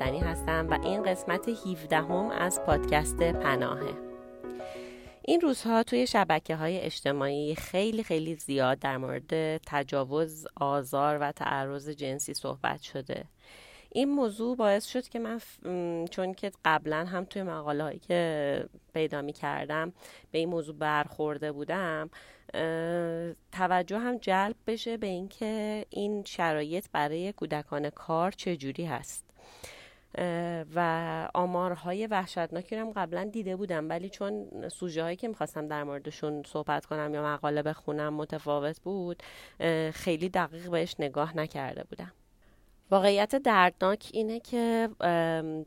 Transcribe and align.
وطنی 0.00 0.18
هستم 0.18 0.66
و 0.70 0.78
این 0.84 1.02
قسمت 1.02 1.48
17 1.48 1.96
هم 1.96 2.30
از 2.30 2.60
پادکست 2.66 3.22
پناهه. 3.22 3.94
این 5.22 5.40
روزها 5.40 5.82
توی 5.82 6.06
شبکه 6.06 6.56
های 6.56 6.80
اجتماعی 6.80 7.54
خیلی 7.54 8.02
خیلی 8.02 8.34
زیاد 8.34 8.78
در 8.78 8.96
مورد 8.96 9.56
تجاوز، 9.56 10.46
آزار 10.56 11.18
و 11.20 11.32
تعرض 11.32 11.88
جنسی 11.88 12.34
صحبت 12.34 12.82
شده. 12.82 13.24
این 13.92 14.10
موضوع 14.10 14.56
باعث 14.56 14.86
شد 14.86 15.08
که 15.08 15.18
من 15.18 15.40
چون 16.10 16.34
که 16.34 16.52
قبلا 16.64 17.04
هم 17.04 17.24
توی 17.24 17.42
مقاله 17.42 17.84
هایی 17.84 17.98
که 17.98 18.64
پیدا 18.94 19.22
می 19.22 19.32
کردم 19.32 19.92
به 20.30 20.38
این 20.38 20.48
موضوع 20.48 20.76
برخورده 20.76 21.52
بودم 21.52 22.10
توجه 23.52 23.98
هم 23.98 24.18
جلب 24.18 24.56
بشه 24.66 24.96
به 24.96 25.06
اینکه 25.06 25.86
این 25.90 26.24
شرایط 26.24 26.86
برای 26.92 27.32
کودکان 27.32 27.90
کار 27.90 28.30
چجوری 28.30 28.84
هست. 28.84 29.30
و 30.74 31.28
آمارهای 31.34 32.06
وحشتناکی 32.06 32.76
رو 32.76 32.82
هم 32.86 32.92
قبلا 32.92 33.24
دیده 33.24 33.56
بودم. 33.56 33.88
ولی 33.88 34.08
چون 34.10 34.48
سوژه 34.68 35.02
هایی 35.02 35.16
که 35.16 35.28
می‌خواستم 35.28 35.68
در 35.68 35.84
موردشون 35.84 36.42
صحبت 36.46 36.86
کنم 36.86 37.14
یا 37.14 37.22
مقاله 37.22 37.62
بخونم 37.62 38.14
متفاوت 38.14 38.80
بود 38.80 39.22
خیلی 39.92 40.28
دقیق 40.28 40.70
بهش 40.70 40.96
نگاه 40.98 41.36
نکرده 41.36 41.84
بودم. 41.84 42.12
واقعیت 42.90 43.36
دردناک 43.36 44.10
اینه 44.12 44.40
که 44.40 44.88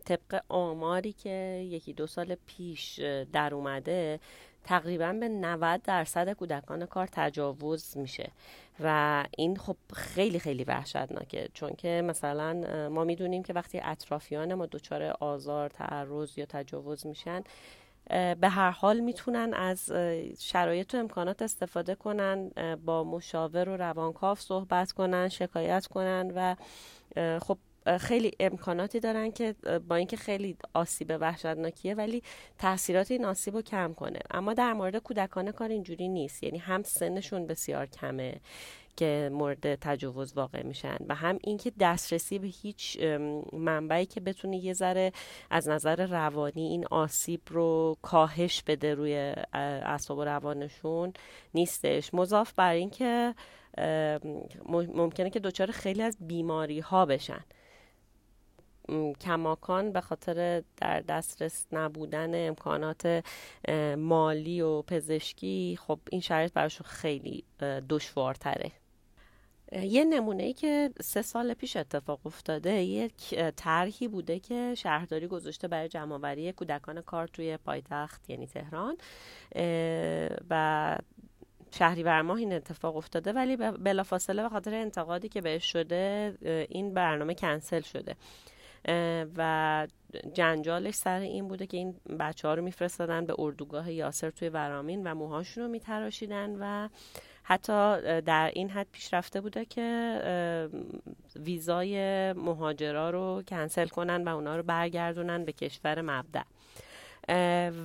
طبق 0.06 0.42
آماری 0.50 1.14
که 1.14 1.66
یکی 1.70 1.94
دو 1.94 2.08
سال 2.08 2.36
پیش 2.48 3.00
در 3.34 3.54
اومده 3.54 4.20
تقریبا 4.64 5.14
به 5.14 5.30
90 5.30 5.82
درصد 5.82 6.34
کودکان 6.34 6.86
کار 6.86 7.08
تجاوز 7.12 7.98
میشه. 7.98 8.32
و 8.80 9.26
این 9.38 9.58
خب 9.58 9.76
خیلی 9.94 10.40
خیلی 10.40 10.64
وحشتناکه 10.64 11.50
چون 11.54 11.70
که 11.78 12.04
مثلا 12.06 12.54
ما 12.90 13.04
می‌دونیم 13.04 13.44
که 13.44 13.54
وقتی 13.54 13.80
اطرافیان 13.84 14.54
ما 14.54 14.66
دچار 14.66 15.04
آزار 15.04 15.70
تعرض 15.70 16.38
یا 16.38 16.46
تجاوز 16.46 17.08
میشن 17.08 17.44
به 18.40 18.50
هر 18.50 18.72
حال 18.72 19.00
می‌تونن 19.00 19.54
از 19.54 19.92
شرایط 20.40 20.96
و 20.96 20.98
امکانات 20.98 21.42
استفاده 21.42 21.96
کنن 21.96 22.52
با 22.86 23.04
مشاور 23.04 23.70
و 23.70 23.78
روانکاو 23.78 24.36
صحبت 24.36 24.92
کنن 24.92 25.30
شکایت 25.30 25.88
کنن 25.88 26.32
و 26.36 26.56
خب 27.40 27.58
خیلی 28.00 28.32
امکاناتی 28.40 29.00
دارن 29.00 29.32
که 29.32 29.56
با 29.88 29.96
اینکه 29.96 30.18
خیلی 30.18 30.58
آسیب 30.74 31.18
وحشتناکیه 31.20 31.96
ولی 31.96 32.24
تاثیرات 32.58 33.12
این 33.12 33.26
آسیب 33.26 33.56
رو 33.56 33.62
کم 33.62 33.94
کنه. 33.94 34.20
اما 34.32 34.54
در 34.54 34.74
مورد 34.74 34.98
کودکان 34.98 35.52
کار 35.52 35.70
اینجوری 35.70 36.08
نیست. 36.08 36.44
یعنی 36.44 36.58
هم 36.58 36.84
سنشون 36.84 37.48
بسیار 37.48 37.86
کمه 37.86 38.42
که 38.96 39.30
مورد 39.34 39.76
تجاوز 39.76 40.34
واقع 40.34 40.64
میشن 40.64 40.98
و 41.10 41.16
هم 41.16 41.40
اینکه 41.44 41.72
دسترسی 41.80 42.40
به 42.40 42.48
هیچ 42.48 43.00
منبعی 43.54 44.06
که 44.06 44.20
بتونه 44.20 44.58
یه 44.58 44.74
ذره 44.74 45.12
از 45.50 45.68
نظر 45.70 46.06
روانی 46.06 46.68
این 46.68 46.86
آسیب 46.86 47.42
رو 47.48 47.98
کاهش 48.02 48.64
بده 48.68 48.96
روی 48.96 49.34
اعصاب 49.54 50.18
و 50.18 50.24
روانشون 50.24 51.14
نیستش. 51.54 52.14
مضاف 52.14 52.54
بر 52.54 52.74
اینکه 52.74 53.36
ممکنه 54.94 55.30
که 55.30 55.40
دچار 55.40 55.72
خیلی 55.72 56.02
از 56.02 56.18
بیماری 56.22 56.80
ها 56.80 57.06
بشن. 57.06 57.44
کماکان 59.22 59.92
به 59.92 60.02
خاطر 60.02 60.64
در 60.78 61.00
دسترس 61.00 61.66
نبودن 61.72 62.48
امکانات 62.48 63.24
مالی 63.98 64.62
و 64.62 64.82
پزشکی 64.82 65.80
خب 65.82 66.00
این 66.12 66.22
شرایط 66.22 66.54
براشون 66.54 66.88
خیلی 66.88 67.44
دشوارتره. 67.90 68.72
یه 69.72 70.06
نمونه 70.06 70.44
ای 70.44 70.54
که 70.54 70.90
سه 71.02 71.22
سال 71.22 71.54
پیش 71.54 71.78
اتفاق 71.78 72.20
افتاده 72.26 72.72
یک 72.72 73.36
طرحی 73.56 74.08
بوده 74.08 74.40
که 74.40 74.76
شهرداری 74.78 75.28
گذاشته 75.28 75.68
برای 75.68 75.88
جمعآوری 75.88 76.52
کودکان 76.52 77.02
کار 77.02 77.28
توی 77.28 77.58
پایتخت 77.58 78.30
یعنی 78.30 78.48
تهران. 78.48 78.98
و 80.50 80.98
شهری 81.72 82.04
ماه 82.22 82.38
این 82.38 82.54
اتفاق 82.54 82.96
افتاده 82.98 83.34
ولی 83.34 83.58
بلافاصله 83.58 84.44
به 84.44 84.50
خاطر 84.50 84.74
انتقادی 84.74 85.30
که 85.30 85.42
بهش 85.42 85.72
شده 85.72 86.34
این 86.70 86.94
برنامه 86.94 87.34
کنسل 87.36 87.82
شده. 87.82 88.16
و 89.38 89.88
جنجالش 90.34 90.96
سر 90.96 91.20
این 91.20 91.48
بوده 91.48 91.68
که 91.68 91.78
این 91.78 91.96
بچه 92.20 92.48
ها 92.48 92.54
رو 92.54 92.62
میفرستادن 92.62 93.26
به 93.26 93.36
اردوگاه 93.40 93.92
یاسر 93.92 94.30
توی 94.30 94.50
ورامین 94.50 95.08
و 95.08 95.16
موهاشون 95.16 95.64
رو 95.64 95.70
میتراشیدن 95.70 96.56
و 96.60 96.90
حتی 97.44 97.98
در 98.22 98.52
این 98.54 98.70
حد 98.70 98.88
پیشرفته 98.92 99.42
بوده 99.42 99.66
که 99.66 100.70
ویزای 101.36 102.34
مهاجرا 102.34 103.10
رو 103.10 103.44
کنسل 103.48 103.88
کنن 103.88 104.24
و 104.24 104.30
اونا 104.30 104.56
رو 104.56 104.64
برگردونن 104.64 105.46
به 105.46 105.52
کشور 105.52 106.02
مبدع. 106.02 106.44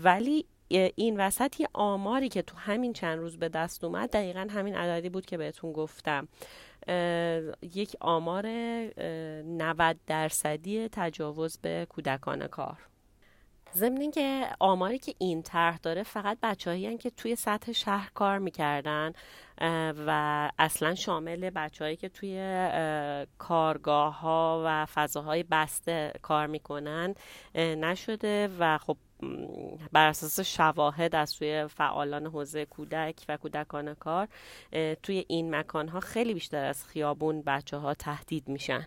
ولی 0.03 0.47
این 0.95 1.21
وسط 1.21 1.61
یه 1.61 1.69
آماری 1.73 2.29
که 2.29 2.43
تو 2.43 2.57
همین 2.57 2.93
چند 2.93 3.19
روز 3.19 3.39
به 3.39 3.49
دست 3.49 3.85
اومد 3.85 4.11
دقیقا 4.11 4.47
همین 4.51 4.75
عددی 4.75 5.09
بود 5.09 5.27
که 5.27 5.37
بهتون 5.37 5.73
گفتم. 5.73 6.29
یک 7.63 7.97
آمار 8.01 8.47
90 8.47 9.97
درصدی 10.07 10.89
تجاوز 10.93 11.59
به 11.59 11.87
کودکان 11.91 12.47
کار. 12.47 12.79
ضمن 13.75 14.11
که 14.11 14.47
آماری 14.61 14.99
که 14.99 15.15
این 15.19 15.43
طرح 15.43 15.79
داره 15.83 16.03
فقط 16.03 16.39
بچههایی 16.43 16.99
که 16.99 17.11
توی 17.11 17.37
سطح 17.37 17.73
شهر 17.73 18.11
کار 18.15 18.39
می‌کردن 18.39 19.13
و 20.07 20.51
اصلا 20.59 20.95
شامل 20.95 21.51
بچههایی 21.51 21.97
که 21.97 22.09
توی 22.09 22.69
کارگاه 23.39 24.21
ها 24.21 24.63
و 24.67 24.87
فضاهای 24.87 25.43
بسته 25.43 26.13
کار 26.23 26.47
می‌کنن 26.47 27.15
نشده. 27.55 28.49
و 28.59 28.79
خب 28.79 28.97
بر 29.93 30.09
اساس 30.09 30.41
شواهد 30.41 31.15
از 31.15 31.31
سوی 31.31 31.67
فعالان 31.67 32.27
حوزه 32.27 32.65
کودک 32.65 33.25
و 33.29 33.37
کودکان 33.37 33.95
کار 33.95 34.29
توی 35.03 35.25
این 35.29 35.55
مکان 35.55 35.89
ها 35.89 36.01
خیلی 36.01 36.35
بیشتر 36.35 36.65
از 36.65 36.85
خیابون 36.85 37.43
بچه 37.43 37.77
ها 37.77 37.95
تهدید 37.95 38.49
میشن. 38.49 38.87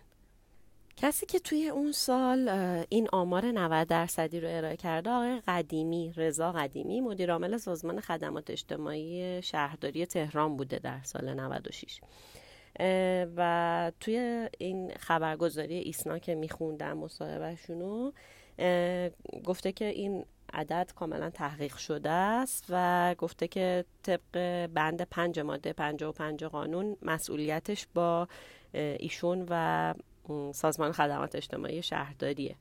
کسی 0.96 1.26
که 1.26 1.38
توی 1.38 1.68
اون 1.68 1.92
سال 1.92 2.48
این 2.88 3.08
آمار 3.12 3.44
90 3.46 3.88
درصدی 3.88 4.40
رو 4.40 4.48
ارائه 4.50 4.76
کرده 4.76 5.10
آقای 5.10 5.40
قدیمی 5.48 6.12
رضا 6.16 6.52
قدیمی 6.52 7.00
مدیر 7.00 7.32
عامل 7.32 7.56
سازمان 7.56 8.00
خدمات 8.00 8.50
اجتماعی 8.50 9.42
شهرداری 9.42 10.06
تهران 10.06 10.56
بوده 10.56 10.78
در 10.78 11.00
سال 11.02 11.34
96 11.34 12.00
و 13.36 13.92
توی 14.00 14.48
این 14.58 14.92
خبرگزاری 15.00 15.74
ایسنا 15.74 16.18
که 16.18 16.34
میخوندم 16.34 16.98
مصاحبهشونو 16.98 18.12
گفته 19.44 19.72
که 19.72 19.84
این 19.84 20.24
عدد 20.52 20.92
کاملا 20.96 21.30
تحقیق 21.30 21.76
شده 21.76 22.10
است 22.10 22.64
و 22.68 23.14
گفته 23.18 23.48
که 23.48 23.84
طبق 24.02 24.66
بند 24.66 25.02
پنج 25.02 25.40
ماده 25.40 25.72
پنج 25.72 26.02
و 26.02 26.12
پنج 26.12 26.44
قانون 26.44 26.96
مسئولیتش 27.02 27.86
با 27.94 28.28
ایشون 28.74 29.46
و 29.50 29.94
سازمان 30.52 30.92
خدمات 30.92 31.34
اجتماعی 31.34 31.82
شهرداریه. 31.82 32.56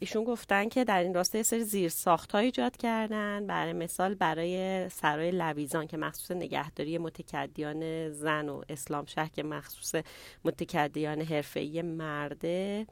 ایشون 0.00 0.24
گفتن 0.24 0.68
که 0.68 0.84
در 0.84 1.02
این 1.02 1.14
راسته 1.14 1.42
سری 1.42 1.64
زیر 1.64 1.88
ساخت 1.88 2.34
ایجاد 2.34 2.76
کردن. 2.76 3.46
برای 3.46 3.72
مثال 3.72 4.14
برای 4.14 4.88
سرای 4.88 5.30
لویزان 5.30 5.86
که 5.86 5.96
مخصوص 5.96 6.30
نگهداری 6.30 6.98
متکدیان 6.98 8.10
زن 8.10 8.48
و 8.48 8.62
اسلام 8.68 9.06
شهر 9.06 9.28
که 9.28 9.42
مخصوص 9.42 10.02
متکدیان 10.44 11.20
حرفه‌ای 11.20 11.82
مرده 11.82 12.86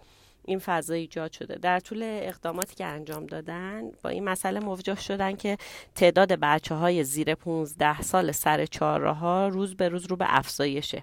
این 0.50 0.58
فضا 0.58 0.94
ایجاد 0.94 1.32
شده. 1.32 1.54
در 1.54 1.80
طول 1.80 2.00
اقداماتی 2.02 2.74
که 2.74 2.84
انجام 2.84 3.26
دادن 3.26 3.90
با 4.02 4.10
این 4.10 4.24
مسئله 4.24 4.60
مواجه 4.60 4.94
شدن 4.94 5.36
که 5.36 5.58
تعداد 5.94 6.32
بچه 6.32 6.74
های 6.74 7.04
زیر 7.04 7.34
15 7.34 8.02
سال 8.02 8.32
سر 8.32 8.66
چهارراه 8.66 9.16
ها 9.16 9.48
روز 9.48 9.76
به 9.76 9.88
روز 9.88 10.06
رو 10.06 10.16
به 10.16 10.24
افزایشه. 10.28 11.02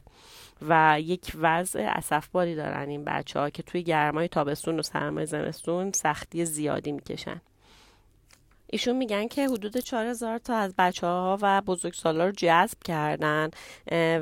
و 0.62 0.98
یک 1.02 1.32
وضع 1.36 1.92
اسفباری 1.96 2.56
دارن 2.56 2.90
این 2.90 3.04
بچه 3.04 3.40
ها 3.40 3.50
که 3.50 3.64
توی 3.64 3.84
گرمای 3.84 4.28
تابستون 4.28 4.80
و 4.80 4.82
سرمای 4.82 5.26
زمستون 5.26 5.92
سختی 5.92 6.46
زیادی 6.46 6.92
می‌کشن. 6.92 7.42
ایشون 8.70 8.96
میگن 8.96 9.28
که 9.28 9.48
حدود 9.48 9.78
4000 9.78 10.38
تا 10.38 10.56
از 10.56 10.74
بچه 10.78 11.08
ها 11.08 11.38
و 11.42 11.62
بزرگسالا 11.62 12.26
رو 12.26 12.32
جذب 12.32 12.78
کردن 12.86 13.50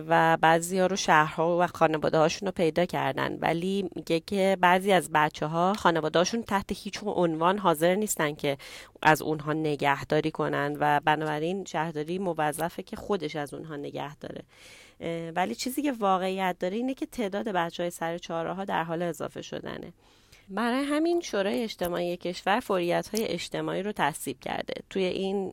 و 0.07 0.37
بعضی 0.41 0.79
ها 0.79 0.85
رو 0.85 0.95
شهرها 0.95 1.57
و 1.59 1.67
خانواده 1.67 2.17
هاشون 2.17 2.45
رو 2.45 2.51
پیدا 2.51 2.85
کردن. 2.85 3.37
ولی 3.41 3.89
میگه 3.95 4.19
که 4.19 4.57
بعضی 4.61 4.91
از 4.91 5.09
بچه 5.13 5.45
ها 5.45 5.73
خانواده 5.73 6.19
هاشون 6.19 6.43
تحت 6.43 6.65
هیچ 6.69 6.99
عنوان 7.05 7.57
حاضر 7.57 7.95
نیستن 7.95 8.35
که 8.35 8.57
از 9.01 9.21
اونها 9.21 9.53
نگهداری 9.53 10.31
کنن 10.31 10.77
و 10.79 10.99
بنابراین 11.05 11.65
شهرداری 11.65 12.19
موظفه 12.19 12.83
که 12.83 12.95
خودش 12.95 13.35
از 13.35 13.53
اونها 13.53 13.75
نگه 13.75 14.15
داره. 14.15 14.43
ولی 15.35 15.55
چیزی 15.55 15.81
که 15.81 15.91
واقعیت 15.91 16.55
داره 16.59 16.77
اینه 16.77 16.93
که 16.93 17.05
تعداد 17.05 17.47
بچه 17.47 17.83
های 17.83 17.89
سر 17.89 18.19
ها 18.29 18.65
در 18.65 18.83
حال 18.83 19.01
اضافه 19.01 19.41
شدنه. 19.41 19.93
برای 20.49 20.83
همین 20.83 21.21
شورای 21.21 21.63
اجتماعی 21.63 22.17
کشور 22.17 22.59
فوریت 22.59 23.07
های 23.07 23.27
اجتماعی 23.27 23.83
رو 23.83 23.91
تصویب 23.91 24.39
کرده. 24.39 24.73
توی 24.89 25.03
این 25.03 25.51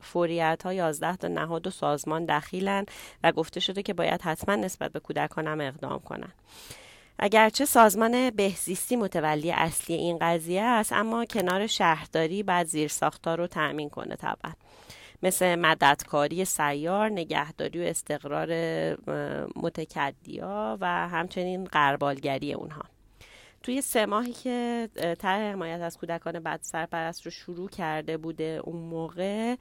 فوریت 0.00 0.62
ها 0.64 0.74
11 0.74 1.16
تا 1.16 1.28
نهاد 1.28 1.66
و 1.66 1.70
سازمان 1.70 2.24
دخیلن 2.24 2.86
و 3.24 3.32
گفته 3.32 3.60
شده 3.60 3.82
که 3.82 3.94
باید 3.94 4.22
حتما 4.22 4.56
نسبت 4.56 4.92
به 4.92 5.00
کودکان 5.00 5.46
هم 5.46 5.60
اقدام 5.60 5.98
کنن. 5.98 6.32
اگرچه 7.18 7.64
سازمان 7.64 8.30
بهزیستی 8.30 8.96
متولی 8.96 9.52
اصلی 9.52 9.96
این 9.96 10.18
قضیه 10.20 10.62
است 10.62 10.92
اما 10.92 11.24
کنار 11.24 11.66
شهرداری 11.66 12.42
بعد 12.42 12.66
زیر 12.66 12.88
ساختار 12.88 13.38
رو 13.38 13.46
تأمین 13.46 13.90
کنه 13.90 14.16
طبعا. 14.16 14.52
مثل 15.22 15.54
مددکاری 15.54 16.44
سیار، 16.44 17.08
نگهداری 17.08 17.80
و 17.80 17.82
استقرار 17.82 18.48
متکدیا 19.56 20.78
و 20.80 21.08
همچنین 21.08 21.64
قربالگری 21.64 22.52
اونها. 22.52 22.82
توی 23.62 23.80
سه 23.82 24.06
ماهی 24.06 24.32
که 24.32 24.88
طرح 25.18 25.52
حمایت 25.52 25.80
از 25.80 25.98
کودکان 25.98 26.40
بد 26.40 26.60
سرپرست 26.62 27.24
رو 27.24 27.30
شروع 27.30 27.68
کرده 27.68 28.16
بوده 28.16 28.60
اون 28.64 28.76
موقع 28.76 29.56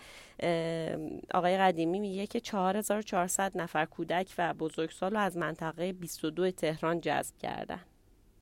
آقای 1.34 1.57
قدیمی 1.57 2.00
میگه 2.00 2.28
که 2.28 2.40
4400 2.40 3.57
نفر 3.57 3.86
کودک 3.86 4.34
و 4.38 4.54
بزرگسال 4.54 5.12
رو 5.12 5.19
از 5.19 5.38
منطقه 5.38 5.94
22 5.94 6.51
تهران 6.51 7.01
جذب 7.01 7.38
کردن. 7.38 7.81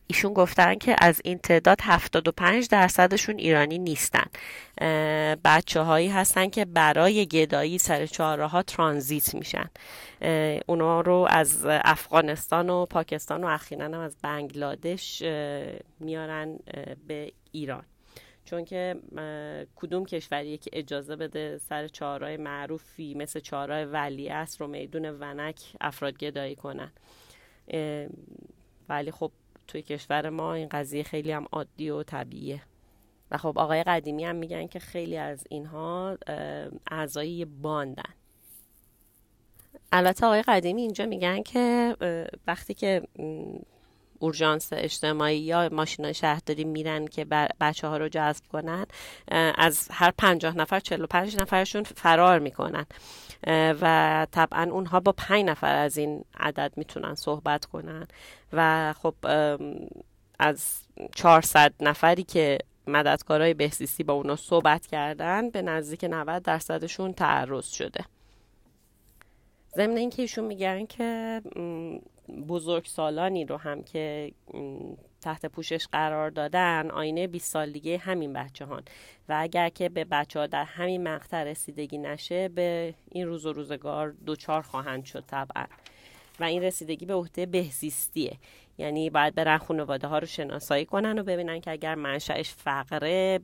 ایشون 0.08 0.34
گفتن 0.34 0.76
که 0.76 0.96
از 1.02 1.22
این 1.24 1.38
تعداد 1.38 1.78
75 1.82 2.68
درصدشون 2.68 3.38
ایرانی 3.38 3.80
نیستن. 3.80 4.26
بچه 5.46 5.82
هایی 5.82 6.08
هستن 6.08 6.50
که 6.50 6.66
برای 6.66 7.26
گدایی 7.26 7.78
سر 7.78 8.06
چهارراه 8.06 8.52
ها 8.52 8.64
ترانزیت 8.64 9.36
میشن. 9.36 9.70
اونا 10.66 11.02
رو 11.02 11.28
از 11.30 11.66
افغانستان 11.66 12.70
و 12.70 12.86
پاکستان 12.86 13.44
و 13.44 13.48
اخیرا 13.48 13.86
هم 13.86 13.94
از 13.94 14.16
بنگلادش 14.22 15.22
میارن 16.00 16.60
به 17.08 17.32
ایران. 17.52 17.84
چون 18.46 18.66
که 18.66 18.96
کدوم 19.76 20.06
کشوری 20.06 20.58
که 20.58 20.70
اجازه 20.74 21.16
بده 21.16 21.58
سر 21.58 21.88
چهارراه 21.88 22.38
معروفی 22.38 23.14
مثل 23.14 23.40
چهارراه 23.40 23.84
ولی 23.84 24.30
است 24.30 24.62
رو 24.62 24.68
میدون 24.68 25.06
ونک 25.06 25.62
افراد 25.82 26.18
گدایی 26.18 26.56
کنن 26.56 26.92
ولی 28.90 29.12
خب 29.12 29.32
توی 29.68 29.82
کشور 29.82 30.30
ما 30.30 30.54
این 30.54 30.70
قضیه 30.70 31.04
خیلی 31.04 31.32
هم 31.32 31.46
عادی 31.52 31.90
و 31.90 32.04
طبیعیه. 32.04 32.62
و 33.32 33.38
خب 33.38 33.60
آقای 33.60 33.84
قدیمی 33.84 34.26
هم 34.26 34.36
میگن 34.36 34.68
که 34.68 34.80
خیلی 34.80 35.18
از 35.18 35.44
اینها 35.50 36.18
اعضای 36.92 37.46
باندن. 37.46 38.14
البته 39.92 40.26
آقای 40.26 40.42
قدیمی 40.42 40.82
اینجا 40.82 41.06
میگن 41.06 41.44
که 41.44 41.96
وقتی 42.48 42.74
که 42.74 43.02
اورژانس 44.20 44.70
اجتماعی 44.72 45.38
یا 45.38 45.70
ماشین 45.72 46.12
شهرداری 46.12 46.64
میرن 46.64 47.06
که 47.06 47.26
بچه 47.62 47.88
ها 47.88 47.98
رو 47.98 48.10
جذب 48.10 48.44
کنن 48.52 48.86
از 49.56 49.88
هر 49.92 50.14
پنجاه 50.18 50.58
نفر 50.58 50.80
چلو 50.80 51.08
پنج 51.08 51.38
نفرشون 51.38 51.84
فرار 51.84 52.40
می‌کنن. 52.40 52.86
و 53.82 54.28
طبعا 54.32 54.68
اونها 54.72 55.00
با 55.00 55.12
پنج 55.12 55.46
نفر 55.46 55.76
از 55.76 55.98
این 55.98 56.26
عدد 56.40 56.74
می‌تونن 56.76 57.16
صحبت 57.16 57.66
کنن. 57.66 58.08
و 58.54 58.94
خب 58.94 59.16
از 60.40 60.82
400 61.16 61.74
نفری 61.80 62.24
که 62.24 62.58
مددکارای 62.88 63.54
بهزیستی 63.54 64.04
با 64.04 64.14
اونا 64.14 64.36
صحبت 64.36 64.88
کردن 64.88 65.50
به 65.50 65.62
نزدیک 65.62 66.04
90 66.04 66.44
درصدشون 66.44 67.14
تعرض 67.14 67.66
شده. 67.66 68.06
ضمن 69.76 69.98
اینکه 69.98 70.22
ایشون 70.22 70.46
میگن 70.46 70.86
که 70.86 71.42
بزرگ 72.48 72.86
سالانی 72.86 73.46
رو 73.46 73.58
هم 73.58 73.84
که 73.84 74.32
تحت 75.22 75.46
پوشش 75.46 75.88
قرار 75.92 76.30
دادن 76.30 76.92
آینه 76.92 77.28
20 77.28 77.52
سال 77.52 77.72
دیگه 77.72 77.98
همین 77.98 78.34
بچه 78.34 78.66
هان 78.66 78.84
و 79.30 79.36
اگر 79.40 79.70
که 79.70 79.90
به 79.90 80.06
بچه 80.06 80.40
ها 80.40 80.48
در 80.48 80.64
همین 80.64 81.04
مقطع 81.04 81.44
رسیدگی 81.44 81.98
نشه 81.98 82.50
به 82.50 82.94
این 83.12 83.28
روز 83.28 83.46
و 83.46 83.54
روزگار 83.54 84.12
دوچار 84.26 84.62
خواهند 84.62 85.06
شد 85.06 85.24
طبعا. 85.28 85.66
و 86.40 86.44
این 86.44 86.64
رسیدگی 86.64 87.06
به 87.06 87.14
عهده 87.14 87.46
بهزیستیه. 87.46 88.38
یعنی 88.78 89.10
باید 89.10 89.36
برن 89.36 89.58
خانواده 89.58 90.08
ها 90.08 90.20
رو 90.20 90.28
شناسایی 90.28 90.86
کنن 90.86 91.20
و 91.20 91.24
ببینن 91.24 91.62
که 91.62 91.72
اگر 91.72 91.96
منشأش 91.96 92.54
فقره 92.54 93.40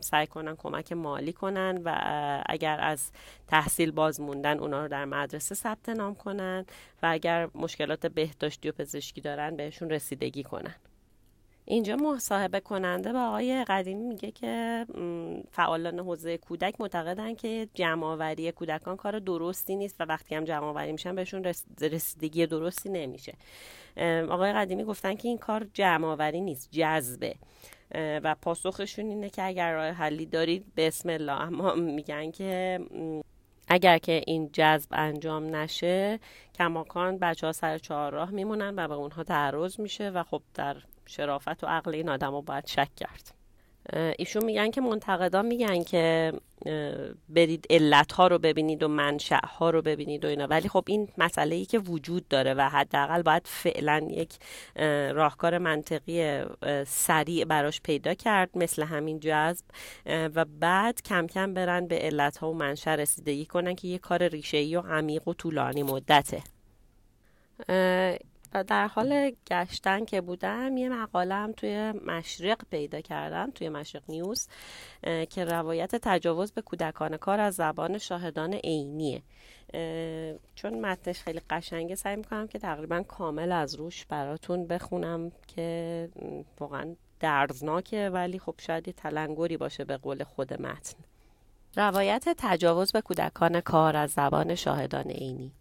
سعی 0.00 0.26
کنن 0.26 0.56
کمک 0.56 0.92
مالی 0.92 1.32
کنن 1.32 1.82
و 1.84 2.42
اگر 2.46 2.80
از 2.80 3.10
تحصیل 3.48 3.90
باز 3.90 4.20
موندن 4.20 4.58
اونا 4.58 4.82
رو 4.82 4.88
در 4.88 5.04
مدرسه 5.04 5.54
ثبت 5.54 5.88
نام 5.88 6.14
کنن 6.14 6.66
و 7.02 7.06
اگر 7.12 7.48
مشکلات 7.54 8.06
بهداشتی 8.06 8.68
و 8.68 8.72
پزشکی 8.72 9.20
دارن 9.20 9.56
بهشون 9.56 9.90
رسیدگی 9.90 10.42
کنن. 10.42 10.74
اینجا 11.66 11.96
مصاحبه 11.96 12.60
کننده 12.60 13.12
با 13.12 13.26
آقای 13.26 13.64
قدیمی 13.64 14.04
میگه 14.04 14.30
که 14.30 14.86
فعالان 15.50 15.98
حوزه 15.98 16.38
کودک 16.38 16.80
معتقدن 16.80 17.34
که 17.34 17.68
جمعآوری 17.74 18.52
کودکان 18.52 18.96
کار 18.96 19.18
درستی 19.18 19.76
نیست 19.76 20.00
و 20.00 20.04
وقتی 20.04 20.34
هم 20.34 20.44
جمعآوری 20.44 20.92
میشن 20.92 21.14
بهشون 21.14 21.54
رسیدگی 21.80 22.46
درستی 22.46 22.88
نمیشه. 22.88 23.34
آقای 24.30 24.52
قدیمی 24.52 24.84
گفتن 24.84 25.14
که 25.14 25.28
این 25.28 25.38
کار 25.38 25.66
جمعآوری 25.74 26.40
نیست 26.40 26.68
جذبه. 26.72 27.34
و 27.94 28.34
پاسخشون 28.42 29.08
اینه 29.08 29.30
که 29.30 29.42
اگر 29.42 29.74
راه 29.74 29.88
حلی 29.88 30.26
دارید 30.26 30.64
بسم 30.76 31.08
الله. 31.08 31.40
اما 31.40 31.74
میگن 31.74 32.30
که 32.30 32.80
اگر 33.68 33.98
که 33.98 34.22
این 34.26 34.50
جذب 34.52 34.88
انجام 34.92 35.56
نشه 35.56 36.20
کماکان 36.54 37.18
بچه 37.18 37.46
ها 37.46 37.52
سر 37.52 37.78
چهارراه 37.78 38.30
میمونن 38.30 38.74
و 38.76 38.88
به 38.88 38.94
اونها 38.94 39.22
تعرض 39.22 39.80
میشه 39.80 40.10
و 40.10 40.22
خب 40.22 40.42
در 40.54 40.76
شرافت 41.06 41.64
و 41.64 41.66
عقل 41.66 41.94
این 41.94 42.08
آدم 42.08 42.30
رو 42.30 42.42
باید 42.42 42.66
شک 42.66 42.88
کرد. 42.96 43.34
ایشون 44.18 44.44
میگن 44.44 44.70
که 44.70 44.80
منتقدان 44.80 45.46
میگن 45.46 45.82
که 45.82 46.32
برید 47.28 47.66
علت 47.70 48.12
ها 48.12 48.26
رو 48.26 48.38
ببینید 48.38 48.82
و 48.82 48.88
منشأ 48.88 49.46
ها 49.46 49.70
رو 49.70 49.82
ببینید 49.82 50.24
و 50.24 50.28
اینا. 50.28 50.46
ولی 50.46 50.68
خب 50.68 50.84
این 50.86 51.08
مسئله 51.18 51.54
ای 51.56 51.64
که 51.64 51.78
وجود 51.78 52.28
داره 52.28 52.54
و 52.54 52.68
حداقل 52.68 53.22
باید 53.22 53.42
فعلا 53.46 54.08
یک 54.10 54.34
راهکار 55.14 55.58
منطقی 55.58 56.44
سریع 56.86 57.44
براش 57.44 57.80
پیدا 57.80 58.14
کرد 58.14 58.50
مثل 58.58 58.82
همین 58.82 59.20
جذب. 59.20 59.64
و 60.06 60.44
بعد 60.44 61.02
کم 61.02 61.26
کم 61.26 61.54
برن 61.54 61.86
به 61.86 61.98
علت 61.98 62.36
ها 62.36 62.50
و 62.50 62.54
منشأ 62.54 62.94
رسیدگی 62.94 63.46
کنن 63.46 63.74
که 63.74 63.88
یه 63.88 63.98
کار 63.98 64.28
ریشه 64.28 64.56
ای 64.56 64.76
و 64.76 64.80
عمیق 64.80 65.28
و 65.28 65.34
طولانی 65.34 65.82
مدته. 65.82 66.42
در 68.62 68.86
حال 68.86 69.32
گشتن 69.46 70.04
که 70.04 70.20
بودم 70.20 70.76
یه 70.76 70.88
مقاله 70.88 71.34
هم 71.34 71.52
توی 71.52 71.92
مشرق 71.92 72.58
پیدا 72.70 73.00
کردم 73.00 73.50
توی 73.50 73.68
مشرق 73.68 74.02
نیوز 74.08 74.48
که 75.30 75.44
روایت 75.44 75.96
تجاوز 75.96 76.52
به 76.52 76.62
کودکان 76.62 77.16
کار 77.16 77.40
از 77.40 77.54
زبان 77.54 77.98
شاهدان 77.98 78.54
عینیه. 78.54 79.22
چون 80.54 80.80
متنش 80.80 81.22
خیلی 81.22 81.40
قشنگه 81.50 81.94
سعی 81.94 82.16
می‌کنم 82.16 82.46
که 82.46 82.58
تقریبا 82.58 83.02
کامل 83.02 83.52
از 83.52 83.74
روش 83.74 84.06
براتون 84.06 84.66
بخونم 84.66 85.32
که 85.46 86.08
واقعا 86.60 86.94
دردناکه 87.20 88.10
ولی 88.12 88.38
خب 88.38 88.54
شاید 88.58 88.88
یه 88.88 88.94
تلنگری 88.94 89.56
باشه 89.56 89.84
به 89.84 89.96
قول 89.96 90.24
خود 90.24 90.62
متن. 90.62 90.96
روایت 91.76 92.28
تجاوز 92.38 92.92
به 92.92 93.00
کودکان 93.00 93.60
کار 93.60 93.96
از 93.96 94.10
زبان 94.10 94.54
شاهدان 94.54 95.10
عینی. 95.10 95.52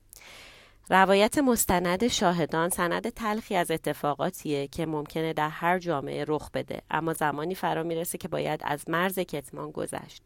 روایت 0.90 1.38
مستند 1.38 2.08
شاهدان 2.08 2.70
سند 2.70 3.10
تلخی 3.10 3.56
از 3.56 3.72
اتفاقاتیه 3.72 4.68
که 4.68 4.86
ممکنه 4.86 5.34
در 5.34 5.50
هر 5.50 5.80
جامعه 5.80 6.25
رخ 6.28 6.52
بده 6.52 6.82
اما 6.92 7.13
زمانی 7.13 7.56
فرا 7.56 7.84
می‌رسه 7.84 8.18
که 8.18 8.28
باید 8.28 8.62
از 8.63 8.90
مرز 8.90 9.20
کتمان 9.20 9.72
گذشت. 9.72 10.24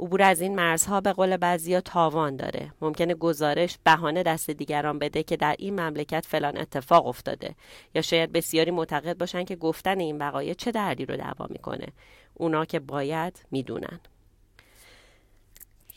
عبور 0.00 0.22
از 0.22 0.40
این 0.40 0.54
مرزها 0.54 1.00
به 1.00 1.12
قول 1.12 1.36
بعضیا 1.36 1.80
تاوان 1.80 2.36
داره. 2.36 2.72
ممکنه 2.80 3.14
گزارش 3.14 3.78
بهانه 3.84 4.22
دست 4.22 4.50
دیگران 4.50 4.98
بده 4.98 5.22
که 5.22 5.36
در 5.36 5.56
این 5.58 5.80
مملکت 5.80 6.26
فلان 6.26 6.58
اتفاق 6.58 7.06
افتاده 7.06 7.54
یا 7.94 8.02
شاید 8.02 8.32
بسیاری 8.32 8.70
معتقد 8.70 9.18
باشن 9.18 9.44
که 9.44 9.56
گفتن 9.56 10.00
این 10.00 10.18
وقایع 10.18 10.54
چه 10.54 10.70
دردی 10.70 11.06
رو 11.06 11.16
دعوا 11.16 11.46
می‌کنه. 11.50 11.86
اونا 12.34 12.64
که 12.64 12.80
باید 12.80 13.46
می‌دونن. 13.50 14.00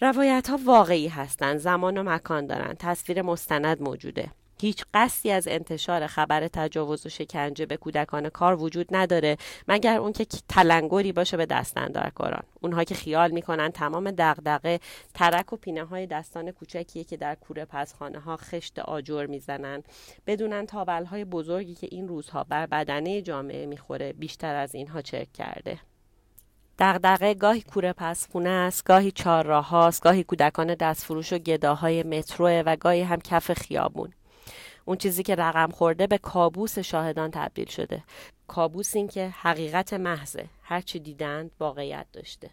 روایت 0.02 0.50
ها 0.50 0.60
واقعی 0.66 1.08
هستند 1.08 1.58
زمان 1.58 1.98
و 1.98 2.04
مکان 2.04 2.48
دارند 2.48 2.78
تصویر 2.78 3.22
مستند 3.22 3.82
موجوده. 3.82 4.32
هیچ 4.62 4.84
قصدی 4.94 5.32
از 5.32 5.48
انتشار 5.48 6.08
خبر 6.08 6.48
تجاوز 6.48 7.06
و 7.06 7.10
شکنجه 7.10 7.66
به 7.66 7.78
کودکان 7.78 8.30
کار 8.30 8.62
وجود 8.62 8.88
نداره 8.92 9.38
مگر 9.68 9.98
اون 9.98 10.14
که 10.14 10.26
تلنگری 10.26 11.12
باشه 11.12 11.38
به 11.38 11.46
دستاندرکاران 11.46 12.44
اونها 12.62 12.84
که 12.84 12.96
خیال 12.96 13.32
می‌کنن 13.32 13.70
تمام 13.70 14.12
دغدغه 14.12 14.80
ترک 15.14 15.54
و 15.54 15.56
پینه 15.56 15.86
های 15.86 16.08
دستان 16.08 16.52
کوچکیه 16.52 17.04
که 17.04 17.18
در 17.18 17.36
کوره 17.36 17.66
پسخانه 17.66 18.20
ها 18.20 18.38
خشت 18.38 18.80
آجر 18.80 19.26
می‌زنن. 19.26 19.84
بدونن 20.28 20.66
تاول 20.66 21.06
های 21.06 21.26
بزرگی 21.26 21.76
که 21.76 21.88
این 21.92 22.08
روزها 22.08 22.44
بر 22.44 22.66
بدنه 22.66 23.22
جامعه 23.22 23.66
می‌خوره 23.66 24.14
بیشتر 24.14 24.56
از 24.56 24.76
اینها 24.76 25.02
چرک 25.02 25.34
کرده. 25.34 25.80
دغدغه 26.80 27.34
گاهی 27.34 27.62
کوره 27.62 27.94
پسخونه 27.94 28.50
است 28.50 28.84
گاهی 28.84 29.12
چهارراه 29.12 29.70
هاست 29.70 30.04
گاهی 30.04 30.24
کودکان 30.24 30.76
دستفروش 30.76 31.34
و 31.34 31.38
گداهای 31.38 32.04
متروه 32.04 32.64
و 32.66 32.76
گاهی 32.76 33.02
هم 33.02 33.22
کف 33.22 33.54
خیابون. 33.54 34.14
اون 34.86 34.98
چیزی 34.98 35.24
که 35.24 35.36
رقم 35.36 35.72
خورده 35.72 36.08
به 36.08 36.18
کابوس 36.18 36.80
شاهدان 36.80 37.32
تبدیل 37.32 37.68
شده. 37.68 38.04
کابوس 38.48 38.96
این 38.96 39.08
که 39.08 39.30
حقیقت 39.30 39.94
محضه. 39.94 40.46
هرچی 40.64 41.00
دیدند 41.00 41.52
واقعیت 41.60 42.06
داشته. 42.14 42.50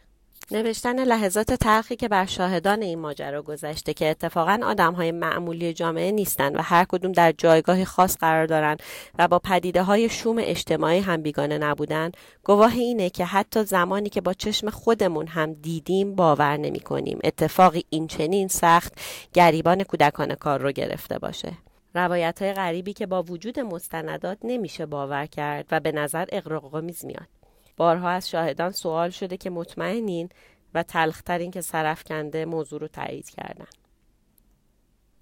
نوشتن 0.50 1.04
لحظات 1.04 1.54
تلخی 1.54 1.96
که 1.96 2.08
بر 2.08 2.26
شاهدان 2.26 2.82
این 2.82 2.98
ماجرا 2.98 3.42
گذشته 3.42 3.94
که 3.94 4.10
اتفاقا 4.10 4.60
آدم 4.64 4.92
های 4.92 5.12
معمولی 5.12 5.72
جامعه 5.72 6.12
نیستند 6.12 6.56
و 6.56 6.62
هر 6.62 6.84
کدوم 6.84 7.12
در 7.12 7.32
جایگاهی 7.32 7.84
خاص 7.84 8.16
قرار 8.16 8.46
دارند 8.46 8.82
و 9.18 9.28
با 9.28 9.38
پدیده 9.38 9.82
های 9.82 10.08
شوم 10.08 10.36
اجتماعی 10.40 11.00
هم 11.00 11.22
بیگانه 11.22 11.58
نبودن 11.58 12.12
گواه 12.44 12.72
اینه 12.74 13.10
که 13.10 13.24
حتی 13.24 13.64
زمانی 13.64 14.08
که 14.08 14.20
با 14.20 14.32
چشم 14.32 14.70
خودمون 14.70 15.26
هم 15.26 15.52
دیدیم 15.52 16.14
باور 16.14 16.56
نمی 16.56 16.80
کنیم 16.80 17.18
اتفاقی 17.24 17.84
این 17.90 18.06
چنین 18.06 18.48
سخت 18.48 18.92
گریبان 19.32 19.82
کودکان 19.82 20.34
کار 20.34 20.60
رو 20.60 20.72
گرفته 20.72 21.18
باشه. 21.18 21.52
روایت 21.94 22.42
های 22.42 22.52
غریبی 22.52 22.92
که 22.92 23.06
با 23.06 23.22
وجود 23.22 23.60
مستندات 23.60 24.38
نمیشه 24.44 24.86
باور 24.86 25.26
کرد 25.26 25.66
و 25.70 25.80
به 25.80 25.92
نظر 25.92 26.26
اقراق‌آمیز 26.32 27.04
میاد. 27.04 27.43
بارها 27.76 28.08
از 28.08 28.30
شاهدان 28.30 28.70
سوال 28.70 29.10
شده 29.10 29.36
که 29.36 29.50
مطمئنین 29.50 30.28
و 30.74 30.82
تلخترین 30.82 31.50
که 31.50 31.62
کنده 32.08 32.44
موضوع 32.44 32.80
رو 32.80 32.88
تایید 32.88 33.30
کردن. 33.30 33.66